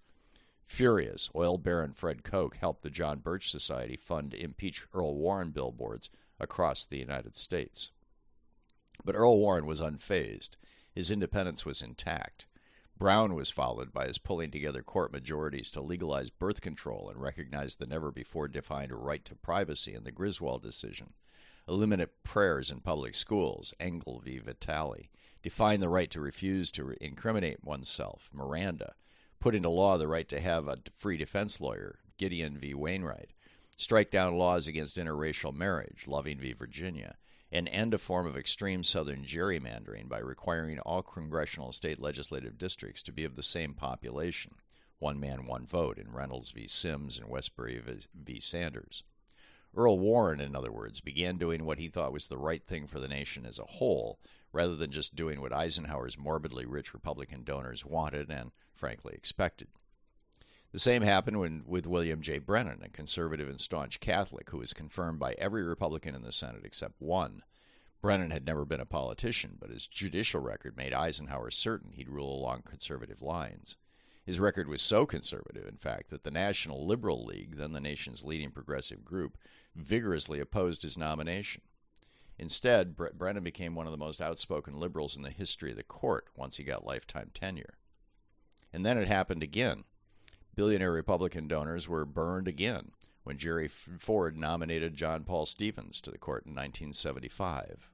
Furious, 0.66 1.30
oil 1.36 1.58
baron 1.58 1.94
Fred 1.94 2.24
Koch 2.24 2.56
helped 2.56 2.84
the 2.84 2.90
John 2.90 3.20
Birch 3.20 3.50
Society 3.50 3.98
fund 3.98 4.34
impeach 4.34 4.86
Earl 4.94 5.16
Warren 5.16 5.52
billboards 5.52 6.10
across 6.40 6.86
the 6.86 7.00
United 7.00 7.36
States. 7.36 7.92
But 9.04 9.16
Earl 9.16 9.38
Warren 9.38 9.66
was 9.66 9.82
unfazed. 9.82 10.52
His 10.94 11.12
independence 11.12 11.66
was 11.66 11.82
intact. 11.82 12.46
Brown 13.02 13.34
was 13.34 13.50
followed 13.50 13.92
by 13.92 14.06
his 14.06 14.20
pulling 14.20 14.52
together 14.52 14.84
court 14.84 15.12
majorities 15.12 15.72
to 15.72 15.82
legalize 15.82 16.30
birth 16.30 16.62
control 16.62 17.10
and 17.10 17.20
recognize 17.20 17.78
the 17.78 17.88
never 17.88 18.12
before 18.12 18.48
defined 18.48 18.92
right 18.94 19.26
to 19.26 19.34
privacy 19.34 19.96
in 19.96 20.04
the 20.04 20.12
Griswold 20.12 20.62
decision, 20.62 21.14
eliminate 21.68 22.24
prayers 22.24 22.70
in 22.70 22.80
public 22.80 23.16
schools, 23.16 23.74
Engel 23.80 24.22
v. 24.24 24.38
Vitale, 24.38 25.10
define 25.42 25.80
the 25.80 25.90
right 25.90 26.12
to 26.12 26.22
refuse 26.22 26.70
to 26.74 26.94
incriminate 27.02 27.64
oneself, 27.64 28.30
Miranda, 28.32 28.94
put 29.40 29.56
into 29.56 29.70
law 29.70 29.98
the 29.98 30.08
right 30.08 30.30
to 30.30 30.40
have 30.40 30.68
a 30.68 30.78
free 30.96 31.18
defense 31.18 31.60
lawyer, 31.60 31.98
Gideon 32.20 32.60
v. 32.60 32.76
Wainwright, 32.76 33.32
strike 33.76 34.12
down 34.12 34.36
laws 34.36 34.68
against 34.68 34.98
interracial 34.98 35.56
marriage, 35.56 36.06
Loving 36.06 36.38
v. 36.38 36.54
Virginia, 36.54 37.16
and 37.52 37.68
end 37.70 37.94
a 37.94 37.98
form 37.98 38.26
of 38.26 38.38
extreme 38.38 38.84
Southern 38.84 39.24
gerrymandering 39.24 40.08
by 40.08 40.20
requiring 40.20 40.80
all 40.80 41.02
congressional 41.02 41.74
state 41.74 42.00
legislative 42.00 42.58
districts 42.58 43.04
to 43.04 43.12
be 43.12 43.26
of 43.26 43.36
the 43.36 43.44
same 43.44 43.74
population 43.74 44.54
one 45.00 45.20
man, 45.20 45.48
one 45.48 45.66
vote 45.66 45.98
in 45.98 46.14
Reynolds 46.14 46.52
v. 46.52 46.68
Sims 46.68 47.18
and 47.18 47.28
Wesberry 47.28 47.82
v. 48.14 48.40
Sanders. 48.40 49.04
Earl 49.76 49.98
Warren, 49.98 50.40
in 50.40 50.56
other 50.56 50.72
words, 50.72 51.02
began 51.02 51.38
doing 51.38 51.66
what 51.66 51.80
he 51.80 51.88
thought 51.88 52.14
was 52.14 52.28
the 52.28 52.38
right 52.38 52.64
thing 52.64 52.86
for 52.86 53.00
the 53.00 53.08
nation 53.08 53.46
as 53.46 53.58
a 53.58 53.64
whole, 53.64 54.20
rather 54.54 54.76
than 54.76 54.92
just 54.92 55.16
doing 55.16 55.42
what 55.42 55.54
Eisenhower's 55.54 56.20
morbidly 56.20 56.68
rich 56.68 56.94
Republican 56.94 57.44
donors 57.44 57.84
wanted 57.84 58.30
and, 58.30 58.52
frankly, 58.76 59.16
expected. 59.16 59.70
The 60.72 60.80
same 60.80 61.02
happened 61.02 61.40
when, 61.40 61.64
with 61.66 61.86
William 61.86 62.22
J. 62.22 62.40
Brennan, 62.40 62.82
a 62.82 62.90
conservative 62.90 63.50
and 63.50 63.60
staunch 63.60 64.00
Catholic 64.00 64.50
who 64.50 64.60
was 64.60 64.72
confirmed 64.72 65.20
by 65.20 65.34
every 65.34 65.64
Republican 65.64 66.16
in 66.16 66.24
the 66.24 66.32
Senate 66.32 66.62
except 66.64 67.02
one. 67.02 67.44
Brennan 68.02 68.32
had 68.32 68.46
never 68.46 68.64
been 68.64 68.80
a 68.80 68.86
politician, 68.86 69.58
but 69.60 69.70
his 69.70 69.86
judicial 69.86 70.42
record 70.42 70.78
made 70.78 70.94
Eisenhower 70.94 71.52
certain 71.52 71.92
he'd 71.92 72.10
rule 72.10 72.34
along 72.34 72.62
conservative 72.62 73.22
lines. 73.22 73.76
His 74.26 74.40
record 74.40 74.70
was 74.70 74.82
so 74.82 75.06
conservative, 75.06 75.68
in 75.68 75.78
fact, 75.78 76.10
that 76.10 76.24
the 76.24 76.32
National 76.32 76.86
Liberal 76.86 77.26
League, 77.26 77.58
then 77.58 77.74
the 77.74 77.82
nation's 77.82 78.24
leading 78.24 78.52
progressive 78.52 79.04
group, 79.04 79.38
vigorously 79.76 80.40
opposed 80.40 80.84
his 80.84 80.98
nomination. 80.98 81.64
Instead, 82.40 82.96
Bre- 82.96 83.10
Brennan 83.14 83.44
became 83.44 83.76
one 83.76 83.88
of 83.88 83.92
the 83.92 83.98
most 83.98 84.22
outspoken 84.22 84.80
liberals 84.80 85.18
in 85.18 85.24
the 85.24 85.32
history 85.32 85.72
of 85.72 85.78
the 85.78 85.84
court 85.84 86.28
once 86.36 86.58
he 86.58 86.64
got 86.64 86.86
lifetime 86.86 87.30
tenure. 87.34 87.78
And 88.72 88.86
then 88.86 88.98
it 88.98 89.08
happened 89.08 89.44
again 89.44 89.84
billionaire 90.56 90.92
Republican 90.92 91.48
donors 91.48 91.88
were 91.88 92.06
burned 92.06 92.48
again 92.48 92.92
when 93.24 93.38
Jerry 93.38 93.68
Ford 93.68 94.38
nominated 94.38 94.96
John 94.96 95.24
Paul 95.24 95.46
Stevens 95.46 96.02
to 96.02 96.12
the 96.12 96.18
court 96.18 96.46
in 96.46 96.52
1975. 96.52 97.90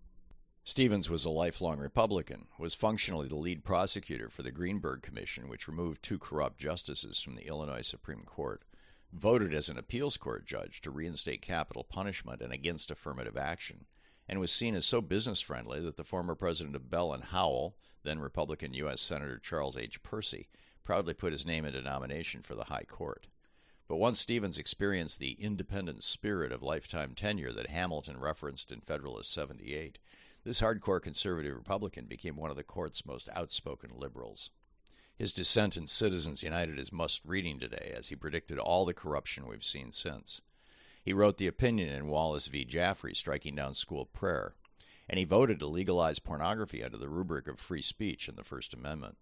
Stevens 0.63 1.09
was 1.09 1.23
a 1.23 1.29
lifelong 1.29 1.79
Republican, 1.79 2.47
was 2.59 2.73
functionally 2.73 3.27
the 3.27 3.35
lead 3.35 3.63
prosecutor 3.63 4.29
for 4.29 4.43
the 4.43 4.51
Greenberg 4.51 5.01
Commission, 5.01 5.47
which 5.47 5.67
removed 5.67 6.03
two 6.03 6.19
corrupt 6.19 6.57
justices 6.57 7.21
from 7.21 7.35
the 7.35 7.47
Illinois 7.47 7.87
Supreme 7.87 8.23
Court, 8.23 8.63
voted 9.13 9.53
as 9.53 9.69
an 9.69 9.77
appeals 9.77 10.17
court 10.17 10.45
judge 10.45 10.81
to 10.81 10.91
reinstate 10.91 11.41
capital 11.41 11.85
punishment 11.85 12.41
and 12.41 12.51
against 12.51 12.91
affirmative 12.91 13.37
action, 13.37 13.85
and 14.27 14.41
was 14.41 14.51
seen 14.51 14.75
as 14.75 14.85
so 14.85 14.99
business 14.99 15.39
friendly 15.39 15.79
that 15.79 15.95
the 15.95 16.03
former 16.03 16.35
president 16.35 16.75
of 16.75 16.89
Bell 16.89 17.13
and 17.13 17.23
Howell, 17.25 17.77
then 18.03 18.19
Republican 18.19 18.73
U.S. 18.73 18.99
Senator 18.99 19.39
Charles 19.39 19.77
H. 19.77 20.03
Percy, 20.03 20.49
proudly 20.87 21.13
put 21.13 21.33
his 21.33 21.45
name 21.45 21.65
into 21.65 21.81
nomination 21.81 22.41
for 22.41 22.55
the 22.55 22.63
High 22.63 22.85
Court. 22.87 23.27
But 23.89 23.97
once 23.97 24.21
Stevens 24.21 24.57
experienced 24.57 25.19
the 25.19 25.35
independent 25.37 26.01
spirit 26.01 26.53
of 26.53 26.63
lifetime 26.63 27.13
tenure 27.13 27.51
that 27.51 27.67
Hamilton 27.67 28.21
referenced 28.21 28.71
in 28.71 28.79
Federalist 28.79 29.33
78, 29.33 29.99
this 30.45 30.61
hardcore 30.61 31.01
conservative 31.01 31.57
Republican 31.57 32.05
became 32.05 32.37
one 32.37 32.49
of 32.49 32.55
the 32.55 32.63
court's 32.63 33.05
most 33.05 33.27
outspoken 33.35 33.89
liberals. 33.97 34.49
His 35.17 35.33
dissent 35.33 35.75
in 35.75 35.87
Citizens 35.87 36.41
United 36.41 36.79
is 36.79 36.93
must 36.93 37.25
reading 37.25 37.59
today, 37.59 37.93
as 37.93 38.07
he 38.07 38.15
predicted 38.15 38.57
all 38.57 38.85
the 38.85 38.93
corruption 38.93 39.45
we've 39.45 39.65
seen 39.65 39.91
since. 39.91 40.41
He 41.03 41.11
wrote 41.11 41.35
the 41.35 41.47
opinion 41.47 41.89
in 41.89 42.07
Wallace 42.07 42.47
v. 42.47 42.63
Jaffree 42.63 43.13
striking 43.13 43.55
down 43.55 43.73
school 43.73 44.05
prayer, 44.05 44.55
and 45.09 45.19
he 45.19 45.25
voted 45.25 45.59
to 45.59 45.67
legalize 45.67 46.19
pornography 46.19 46.81
under 46.81 46.97
the 46.97 47.09
rubric 47.09 47.49
of 47.49 47.59
free 47.59 47.81
speech 47.81 48.29
in 48.29 48.37
the 48.37 48.45
First 48.45 48.73
Amendment. 48.73 49.17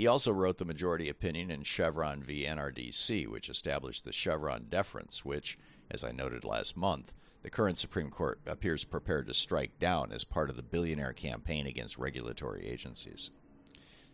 He 0.00 0.06
also 0.06 0.32
wrote 0.32 0.56
the 0.56 0.64
majority 0.64 1.10
opinion 1.10 1.50
in 1.50 1.62
Chevron 1.62 2.22
v. 2.22 2.46
NRDC, 2.46 3.26
which 3.26 3.50
established 3.50 4.06
the 4.06 4.14
Chevron 4.14 4.64
deference, 4.70 5.26
which, 5.26 5.58
as 5.90 6.02
I 6.02 6.10
noted 6.10 6.42
last 6.42 6.74
month, 6.74 7.12
the 7.42 7.50
current 7.50 7.76
Supreme 7.76 8.08
Court 8.08 8.40
appears 8.46 8.82
prepared 8.84 9.26
to 9.26 9.34
strike 9.34 9.78
down 9.78 10.10
as 10.10 10.24
part 10.24 10.48
of 10.48 10.56
the 10.56 10.62
billionaire 10.62 11.12
campaign 11.12 11.66
against 11.66 11.98
regulatory 11.98 12.66
agencies. 12.66 13.30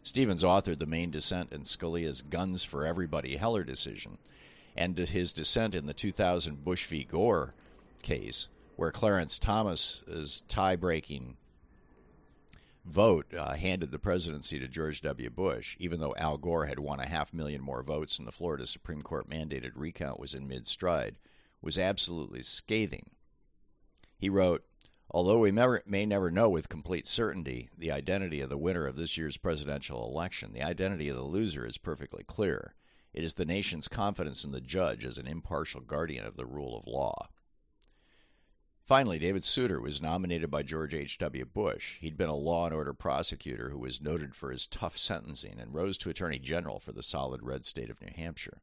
Stevens 0.03 0.43
authored 0.43 0.81
the 0.81 0.87
main 0.87 1.13
dissent 1.13 1.53
in 1.53 1.61
Scalia's 1.61 2.21
Guns 2.21 2.65
for 2.65 2.85
Everybody 2.85 3.37
Heller 3.37 3.63
decision, 3.63 4.19
and 4.77 4.99
his 4.99 5.33
dissent 5.33 5.77
in 5.77 5.87
the 5.87 5.95
2000 5.95 6.65
Bush 6.65 6.85
v. 6.87 7.05
Gore 7.05 7.55
case, 8.03 8.49
where 8.75 8.91
Clarence 8.91 9.39
Thomas's 9.39 10.43
tie 10.49 10.75
breaking 10.75 11.37
vote 12.87 13.35
uh, 13.35 13.55
handed 13.55 13.91
the 13.91 13.99
presidency 13.99 14.59
to 14.59 14.69
George 14.69 15.01
W. 15.03 15.29
Bush, 15.31 15.77
even 15.79 16.01
though 16.01 16.15
Al 16.17 16.39
Gore 16.39 16.67
had 16.67 16.79
won 16.79 17.01
a 17.01 17.09
half 17.09 17.35
million 17.35 17.61
more 17.61 17.83
votes 17.83 18.19
and 18.19 18.27
the 18.27 18.33
Florida 18.33 18.67
Supreme 18.67 19.03
Court 19.03 19.29
mandated 19.29 19.73
recount 19.75 20.21
was 20.21 20.35
in 20.35 20.49
mid 20.49 20.67
stride, 20.67 21.19
was 21.61 21.79
absolutely 21.79 22.43
scathing. 22.43 23.11
He 24.17 24.29
wrote, 24.29 24.65
Although 25.11 25.41
we 25.41 25.53
may 25.53 26.05
never 26.05 26.31
know 26.31 26.49
with 26.49 26.69
complete 26.69 27.07
certainty 27.07 27.69
the 27.77 27.93
identity 27.93 28.41
of 28.41 28.51
the 28.51 28.59
winner 28.59 28.87
of 28.87 28.97
this 28.97 29.17
year's 29.17 29.37
presidential 29.37 30.05
election, 30.05 30.53
the 30.53 30.63
identity 30.63 31.09
of 31.09 31.17
the 31.17 31.23
loser 31.23 31.65
is 31.65 31.79
perfectly 31.79 32.25
clear. 32.25 32.75
It 33.15 33.25
is 33.25 33.35
the 33.35 33.45
nation's 33.45 33.89
confidence 33.89 34.45
in 34.45 34.53
the 34.53 34.61
judge 34.61 35.05
as 35.05 35.17
an 35.17 35.27
impartial 35.27 35.81
guardian 35.81 36.27
of 36.27 36.37
the 36.37 36.45
rule 36.45 36.77
of 36.77 36.87
law. 36.87 37.29
Finally, 38.87 39.19
David 39.19 39.45
Souter 39.45 39.81
was 39.81 40.01
nominated 40.01 40.49
by 40.49 40.63
George 40.63 40.95
H.W. 40.95 41.45
Bush. 41.47 41.99
He'd 41.99 42.17
been 42.17 42.29
a 42.29 42.37
law 42.37 42.67
and 42.67 42.75
order 42.75 42.93
prosecutor 42.93 43.71
who 43.71 43.81
was 43.81 44.01
noted 44.01 44.37
for 44.37 44.53
his 44.53 44.69
tough 44.69 44.97
sentencing 44.97 45.59
and 45.59 45.75
rose 45.75 45.99
to 45.99 46.09
Attorney 46.09 46.39
General 46.39 46.79
for 46.79 46.93
the 46.93 47.03
solid 47.03 47.43
red 47.43 47.65
state 47.65 47.91
of 47.91 48.01
New 48.01 48.13
Hampshire. 48.15 48.63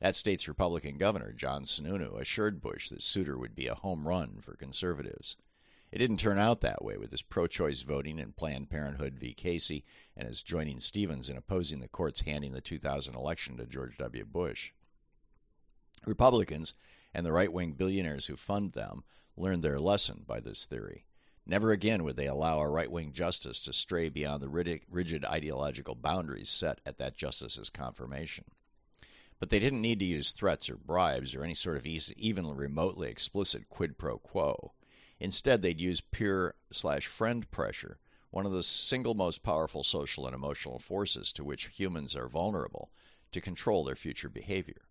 That 0.00 0.16
state's 0.16 0.48
Republican 0.48 0.96
governor, 0.96 1.34
John 1.34 1.64
Sununu, 1.64 2.18
assured 2.18 2.62
Bush 2.62 2.88
that 2.88 3.02
Souter 3.02 3.36
would 3.36 3.54
be 3.54 3.66
a 3.66 3.74
home 3.74 4.08
run 4.08 4.38
for 4.40 4.56
conservatives. 4.56 5.36
It 5.92 5.98
didn't 5.98 6.16
turn 6.16 6.38
out 6.38 6.62
that 6.62 6.82
way 6.82 6.96
with 6.96 7.10
his 7.10 7.20
pro 7.20 7.46
choice 7.46 7.82
voting 7.82 8.18
in 8.18 8.32
Planned 8.32 8.70
Parenthood 8.70 9.18
v. 9.18 9.34
Casey 9.34 9.84
and 10.16 10.26
his 10.26 10.42
joining 10.42 10.80
Stevens 10.80 11.28
in 11.28 11.36
opposing 11.36 11.80
the 11.80 11.88
courts 11.88 12.22
handing 12.22 12.52
the 12.52 12.62
2000 12.62 13.14
election 13.14 13.58
to 13.58 13.66
George 13.66 13.98
W. 13.98 14.24
Bush. 14.24 14.72
Republicans 16.06 16.72
and 17.12 17.26
the 17.26 17.32
right 17.32 17.52
wing 17.52 17.72
billionaires 17.72 18.26
who 18.26 18.36
fund 18.36 18.72
them 18.72 19.04
learned 19.38 19.62
their 19.62 19.78
lesson 19.78 20.24
by 20.26 20.40
this 20.40 20.66
theory. 20.66 21.04
Never 21.46 21.72
again 21.72 22.04
would 22.04 22.16
they 22.16 22.26
allow 22.26 22.58
a 22.60 22.68
right 22.68 22.90
wing 22.90 23.12
justice 23.12 23.62
to 23.62 23.72
stray 23.72 24.10
beyond 24.10 24.42
the 24.42 24.82
rigid 24.90 25.24
ideological 25.24 25.94
boundaries 25.94 26.50
set 26.50 26.80
at 26.84 26.98
that 26.98 27.16
justice's 27.16 27.70
confirmation. 27.70 28.44
But 29.40 29.48
they 29.48 29.58
didn't 29.58 29.80
need 29.80 30.00
to 30.00 30.04
use 30.04 30.30
threats 30.30 30.68
or 30.68 30.76
bribes 30.76 31.34
or 31.34 31.44
any 31.44 31.54
sort 31.54 31.78
of 31.78 31.86
even 31.86 32.54
remotely 32.54 33.08
explicit 33.08 33.68
quid 33.70 33.96
pro 33.96 34.18
quo. 34.18 34.72
Instead, 35.20 35.62
they'd 35.62 35.80
use 35.80 36.00
peer 36.02 36.54
slash 36.70 37.06
friend 37.06 37.50
pressure, 37.50 37.98
one 38.30 38.44
of 38.44 38.52
the 38.52 38.62
single 38.62 39.14
most 39.14 39.42
powerful 39.42 39.82
social 39.82 40.26
and 40.26 40.34
emotional 40.34 40.78
forces 40.78 41.32
to 41.32 41.44
which 41.44 41.68
humans 41.68 42.14
are 42.14 42.28
vulnerable, 42.28 42.90
to 43.32 43.40
control 43.40 43.84
their 43.84 43.96
future 43.96 44.28
behavior 44.28 44.87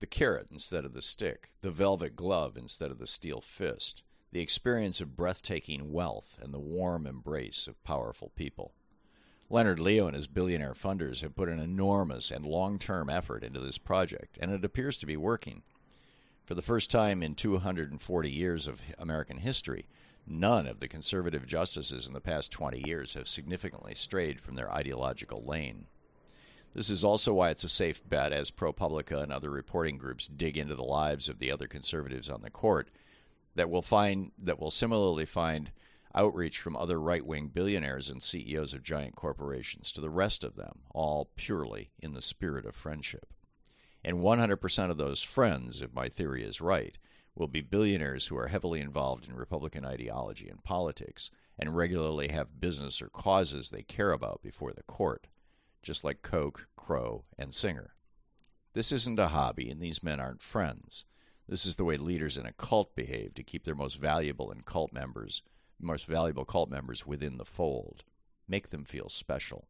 the 0.00 0.06
carrot 0.06 0.48
instead 0.50 0.84
of 0.84 0.94
the 0.94 1.02
stick, 1.02 1.50
the 1.60 1.70
velvet 1.70 2.16
glove 2.16 2.56
instead 2.56 2.90
of 2.90 2.98
the 2.98 3.06
steel 3.06 3.40
fist, 3.40 4.02
the 4.32 4.40
experience 4.40 5.00
of 5.00 5.16
breathtaking 5.16 5.92
wealth, 5.92 6.38
and 6.42 6.52
the 6.52 6.58
warm 6.58 7.06
embrace 7.06 7.66
of 7.66 7.82
powerful 7.84 8.30
people. 8.36 8.74
Leonard 9.50 9.80
Leo 9.80 10.06
and 10.06 10.14
his 10.14 10.26
billionaire 10.26 10.74
funders 10.74 11.22
have 11.22 11.34
put 11.34 11.48
an 11.48 11.58
enormous 11.58 12.30
and 12.30 12.44
long 12.44 12.78
term 12.78 13.08
effort 13.08 13.42
into 13.42 13.60
this 13.60 13.78
project, 13.78 14.36
and 14.40 14.50
it 14.50 14.64
appears 14.64 14.98
to 14.98 15.06
be 15.06 15.16
working. 15.16 15.62
For 16.44 16.54
the 16.54 16.62
first 16.62 16.90
time 16.90 17.22
in 17.22 17.34
240 17.34 18.30
years 18.30 18.66
of 18.66 18.82
American 18.98 19.38
history, 19.38 19.86
None 20.30 20.66
of 20.66 20.80
the 20.80 20.88
conservative 20.88 21.46
justices 21.46 22.06
in 22.06 22.12
the 22.12 22.20
past 22.20 22.52
20 22.52 22.86
years 22.86 23.14
have 23.14 23.28
significantly 23.28 23.94
strayed 23.94 24.42
from 24.42 24.56
their 24.56 24.70
ideological 24.70 25.42
lane. 25.42 25.86
This 26.74 26.90
is 26.90 27.04
also 27.04 27.32
why 27.34 27.50
it's 27.50 27.64
a 27.64 27.68
safe 27.68 28.06
bet 28.08 28.32
as 28.32 28.50
ProPublica 28.50 29.22
and 29.22 29.32
other 29.32 29.50
reporting 29.50 29.98
groups 29.98 30.26
dig 30.28 30.56
into 30.56 30.74
the 30.74 30.84
lives 30.84 31.28
of 31.28 31.38
the 31.38 31.50
other 31.50 31.66
conservatives 31.66 32.30
on 32.30 32.42
the 32.42 32.50
court 32.50 32.90
that 33.54 33.70
will 33.70 33.82
find 33.82 34.30
that 34.38 34.60
will 34.60 34.70
similarly 34.70 35.24
find 35.24 35.72
outreach 36.14 36.58
from 36.58 36.76
other 36.76 37.00
right-wing 37.00 37.48
billionaires 37.48 38.10
and 38.10 38.22
CEOs 38.22 38.74
of 38.74 38.82
giant 38.82 39.14
corporations 39.14 39.92
to 39.92 40.00
the 40.00 40.10
rest 40.10 40.44
of 40.44 40.56
them, 40.56 40.80
all 40.90 41.30
purely 41.36 41.90
in 41.98 42.12
the 42.12 42.22
spirit 42.22 42.64
of 42.66 42.74
friendship. 42.74 43.32
And 44.04 44.18
100% 44.18 44.90
of 44.90 44.96
those 44.96 45.22
friends, 45.22 45.82
if 45.82 45.92
my 45.92 46.08
theory 46.08 46.42
is 46.42 46.60
right, 46.60 46.96
will 47.34 47.48
be 47.48 47.60
billionaires 47.60 48.26
who 48.26 48.36
are 48.36 48.48
heavily 48.48 48.80
involved 48.80 49.28
in 49.28 49.36
Republican 49.36 49.84
ideology 49.84 50.48
and 50.48 50.62
politics 50.64 51.30
and 51.58 51.76
regularly 51.76 52.28
have 52.28 52.60
business 52.60 53.02
or 53.02 53.08
causes 53.08 53.70
they 53.70 53.82
care 53.82 54.12
about 54.12 54.42
before 54.42 54.72
the 54.72 54.82
court, 54.84 55.26
just 55.88 56.04
like 56.04 56.20
Koch, 56.20 56.68
Crow, 56.76 57.24
and 57.38 57.54
Singer. 57.54 57.94
This 58.74 58.92
isn't 58.92 59.18
a 59.18 59.28
hobby, 59.28 59.70
and 59.70 59.80
these 59.80 60.02
men 60.02 60.20
aren't 60.20 60.42
friends. 60.42 61.06
This 61.48 61.64
is 61.64 61.76
the 61.76 61.84
way 61.84 61.96
leaders 61.96 62.36
in 62.36 62.44
a 62.44 62.52
cult 62.52 62.94
behave 62.94 63.32
to 63.36 63.42
keep 63.42 63.64
their 63.64 63.74
most 63.74 63.94
valuable 63.94 64.50
and 64.50 64.66
cult 64.66 64.92
members, 64.92 65.42
most 65.80 66.04
valuable 66.04 66.44
cult 66.44 66.68
members 66.68 67.06
within 67.06 67.38
the 67.38 67.46
fold. 67.46 68.04
Make 68.46 68.68
them 68.68 68.84
feel 68.84 69.08
special. 69.08 69.66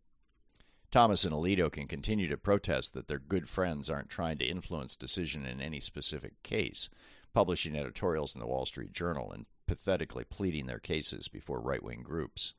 Thomas 0.91 1.25
and 1.25 1.33
Alito 1.33 1.71
can 1.71 1.87
continue 1.87 2.29
to 2.29 2.37
protest 2.37 2.95
that 2.95 3.07
their 3.07 3.21
good 3.21 3.49
friends 3.49 3.89
aren't 3.89 4.11
trying 4.11 4.39
to 4.39 4.45
influence 4.45 4.97
decision 4.97 5.47
in 5.47 5.61
any 5.61 5.79
specific 5.79 6.43
case, 6.43 6.91
publishing 7.33 7.77
editorials 7.77 8.35
in 8.35 8.41
the 8.41 8.49
Wall 8.49 8.67
Street 8.67 8.93
Journal 8.93 9.31
and 9.31 9.47
pathetically 9.69 10.25
pleading 10.25 10.67
their 10.67 10.81
cases 10.81 11.29
before 11.29 11.61
right 11.61 11.85
wing 11.85 12.03
groups. 12.03 12.55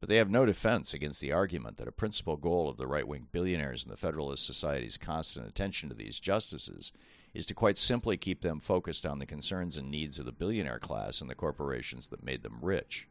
But 0.00 0.08
they 0.08 0.16
have 0.16 0.30
no 0.30 0.46
defense 0.46 0.94
against 0.94 1.20
the 1.20 1.32
argument 1.32 1.76
that 1.76 1.88
a 1.88 1.92
principal 1.92 2.36
goal 2.36 2.68
of 2.68 2.76
the 2.76 2.86
right 2.86 3.06
wing 3.06 3.28
billionaires 3.32 3.84
in 3.84 3.90
the 3.90 3.96
Federalist 3.96 4.46
Society's 4.46 4.96
constant 4.96 5.48
attention 5.48 5.88
to 5.88 5.94
these 5.94 6.20
justices 6.20 6.92
is 7.34 7.44
to 7.46 7.54
quite 7.54 7.76
simply 7.76 8.16
keep 8.16 8.42
them 8.42 8.60
focused 8.60 9.04
on 9.04 9.18
the 9.18 9.26
concerns 9.26 9.76
and 9.76 9.90
needs 9.90 10.18
of 10.18 10.26
the 10.26 10.32
billionaire 10.32 10.78
class 10.78 11.20
and 11.20 11.28
the 11.28 11.34
corporations 11.34 12.08
that 12.08 12.24
made 12.24 12.42
them 12.42 12.58
rich, 12.62 13.08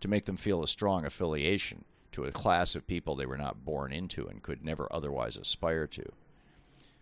to 0.00 0.08
make 0.08 0.24
them 0.24 0.36
feel 0.36 0.62
a 0.62 0.68
strong 0.68 1.04
affiliation 1.04 1.84
to 2.12 2.24
a 2.24 2.32
class 2.32 2.74
of 2.74 2.86
people 2.86 3.14
they 3.14 3.26
were 3.26 3.38
not 3.38 3.64
born 3.64 3.92
into 3.92 4.26
and 4.26 4.42
could 4.42 4.64
never 4.64 4.88
otherwise 4.92 5.36
aspire 5.36 5.86
to 5.86 6.04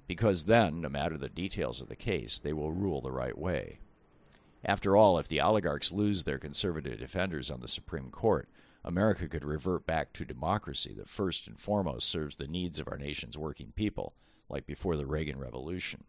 because 0.08 0.44
then, 0.44 0.80
no 0.80 0.88
matter 0.88 1.18
the 1.18 1.28
details 1.28 1.80
of 1.80 1.88
the 1.88 1.94
case, 1.94 2.38
they 2.38 2.54
will 2.54 2.72
rule 2.72 3.00
the 3.00 3.12
right 3.12 3.36
way. 3.38 3.78
After 4.64 4.96
all, 4.96 5.18
if 5.18 5.28
the 5.28 5.40
oligarchs 5.40 5.92
lose 5.92 6.24
their 6.24 6.38
conservative 6.38 6.98
defenders 6.98 7.50
on 7.50 7.60
the 7.60 7.68
Supreme 7.68 8.10
Court, 8.10 8.48
America 8.84 9.28
could 9.28 9.44
revert 9.44 9.86
back 9.86 10.12
to 10.12 10.24
democracy 10.24 10.94
that 10.94 11.08
first 11.08 11.46
and 11.46 11.58
foremost 11.58 12.08
serves 12.08 12.36
the 12.36 12.46
needs 12.46 12.78
of 12.78 12.88
our 12.88 12.96
nation's 12.96 13.36
working 13.36 13.72
people, 13.74 14.14
like 14.48 14.66
before 14.66 14.96
the 14.96 15.06
Reagan 15.06 15.38
Revolution. 15.38 16.04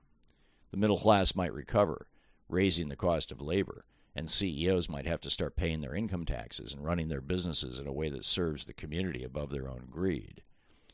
The 0.72 0.78
middle 0.78 1.00
class 1.00 1.36
might 1.36 1.54
recover, 1.54 2.08
raising 2.48 2.90
the 2.90 2.96
cost 2.96 3.32
of 3.32 3.42
labor, 3.42 3.86
and 4.16 4.30
CEOs 4.30 4.90
might 4.90 5.06
have 5.06 5.22
to 5.22 5.30
start 5.30 5.56
paying 5.56 5.82
their 5.82 5.96
income 5.96 6.26
taxes 6.26 6.74
and 6.74 6.84
running 6.84 7.10
their 7.10 7.22
businesses 7.22 7.80
in 7.80 7.88
a 7.88 7.94
way 7.94 8.10
that 8.10 8.26
serves 8.26 8.66
the 8.66 8.74
community 8.74 9.24
above 9.24 9.50
their 9.50 9.68
own 9.68 9.88
greed. 9.90 10.44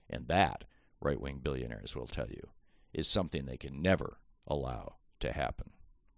And 0.09 0.27
that, 0.27 0.65
right 1.01 1.19
wing 1.19 1.39
billionaires 1.43 1.95
will 1.95 2.07
tell 2.07 2.29
you, 2.29 2.49
is 2.93 3.07
something 3.07 3.45
they 3.45 3.57
can 3.57 3.81
never 3.81 4.19
allow 4.47 4.95
to 5.19 5.31
happen. 5.31 5.71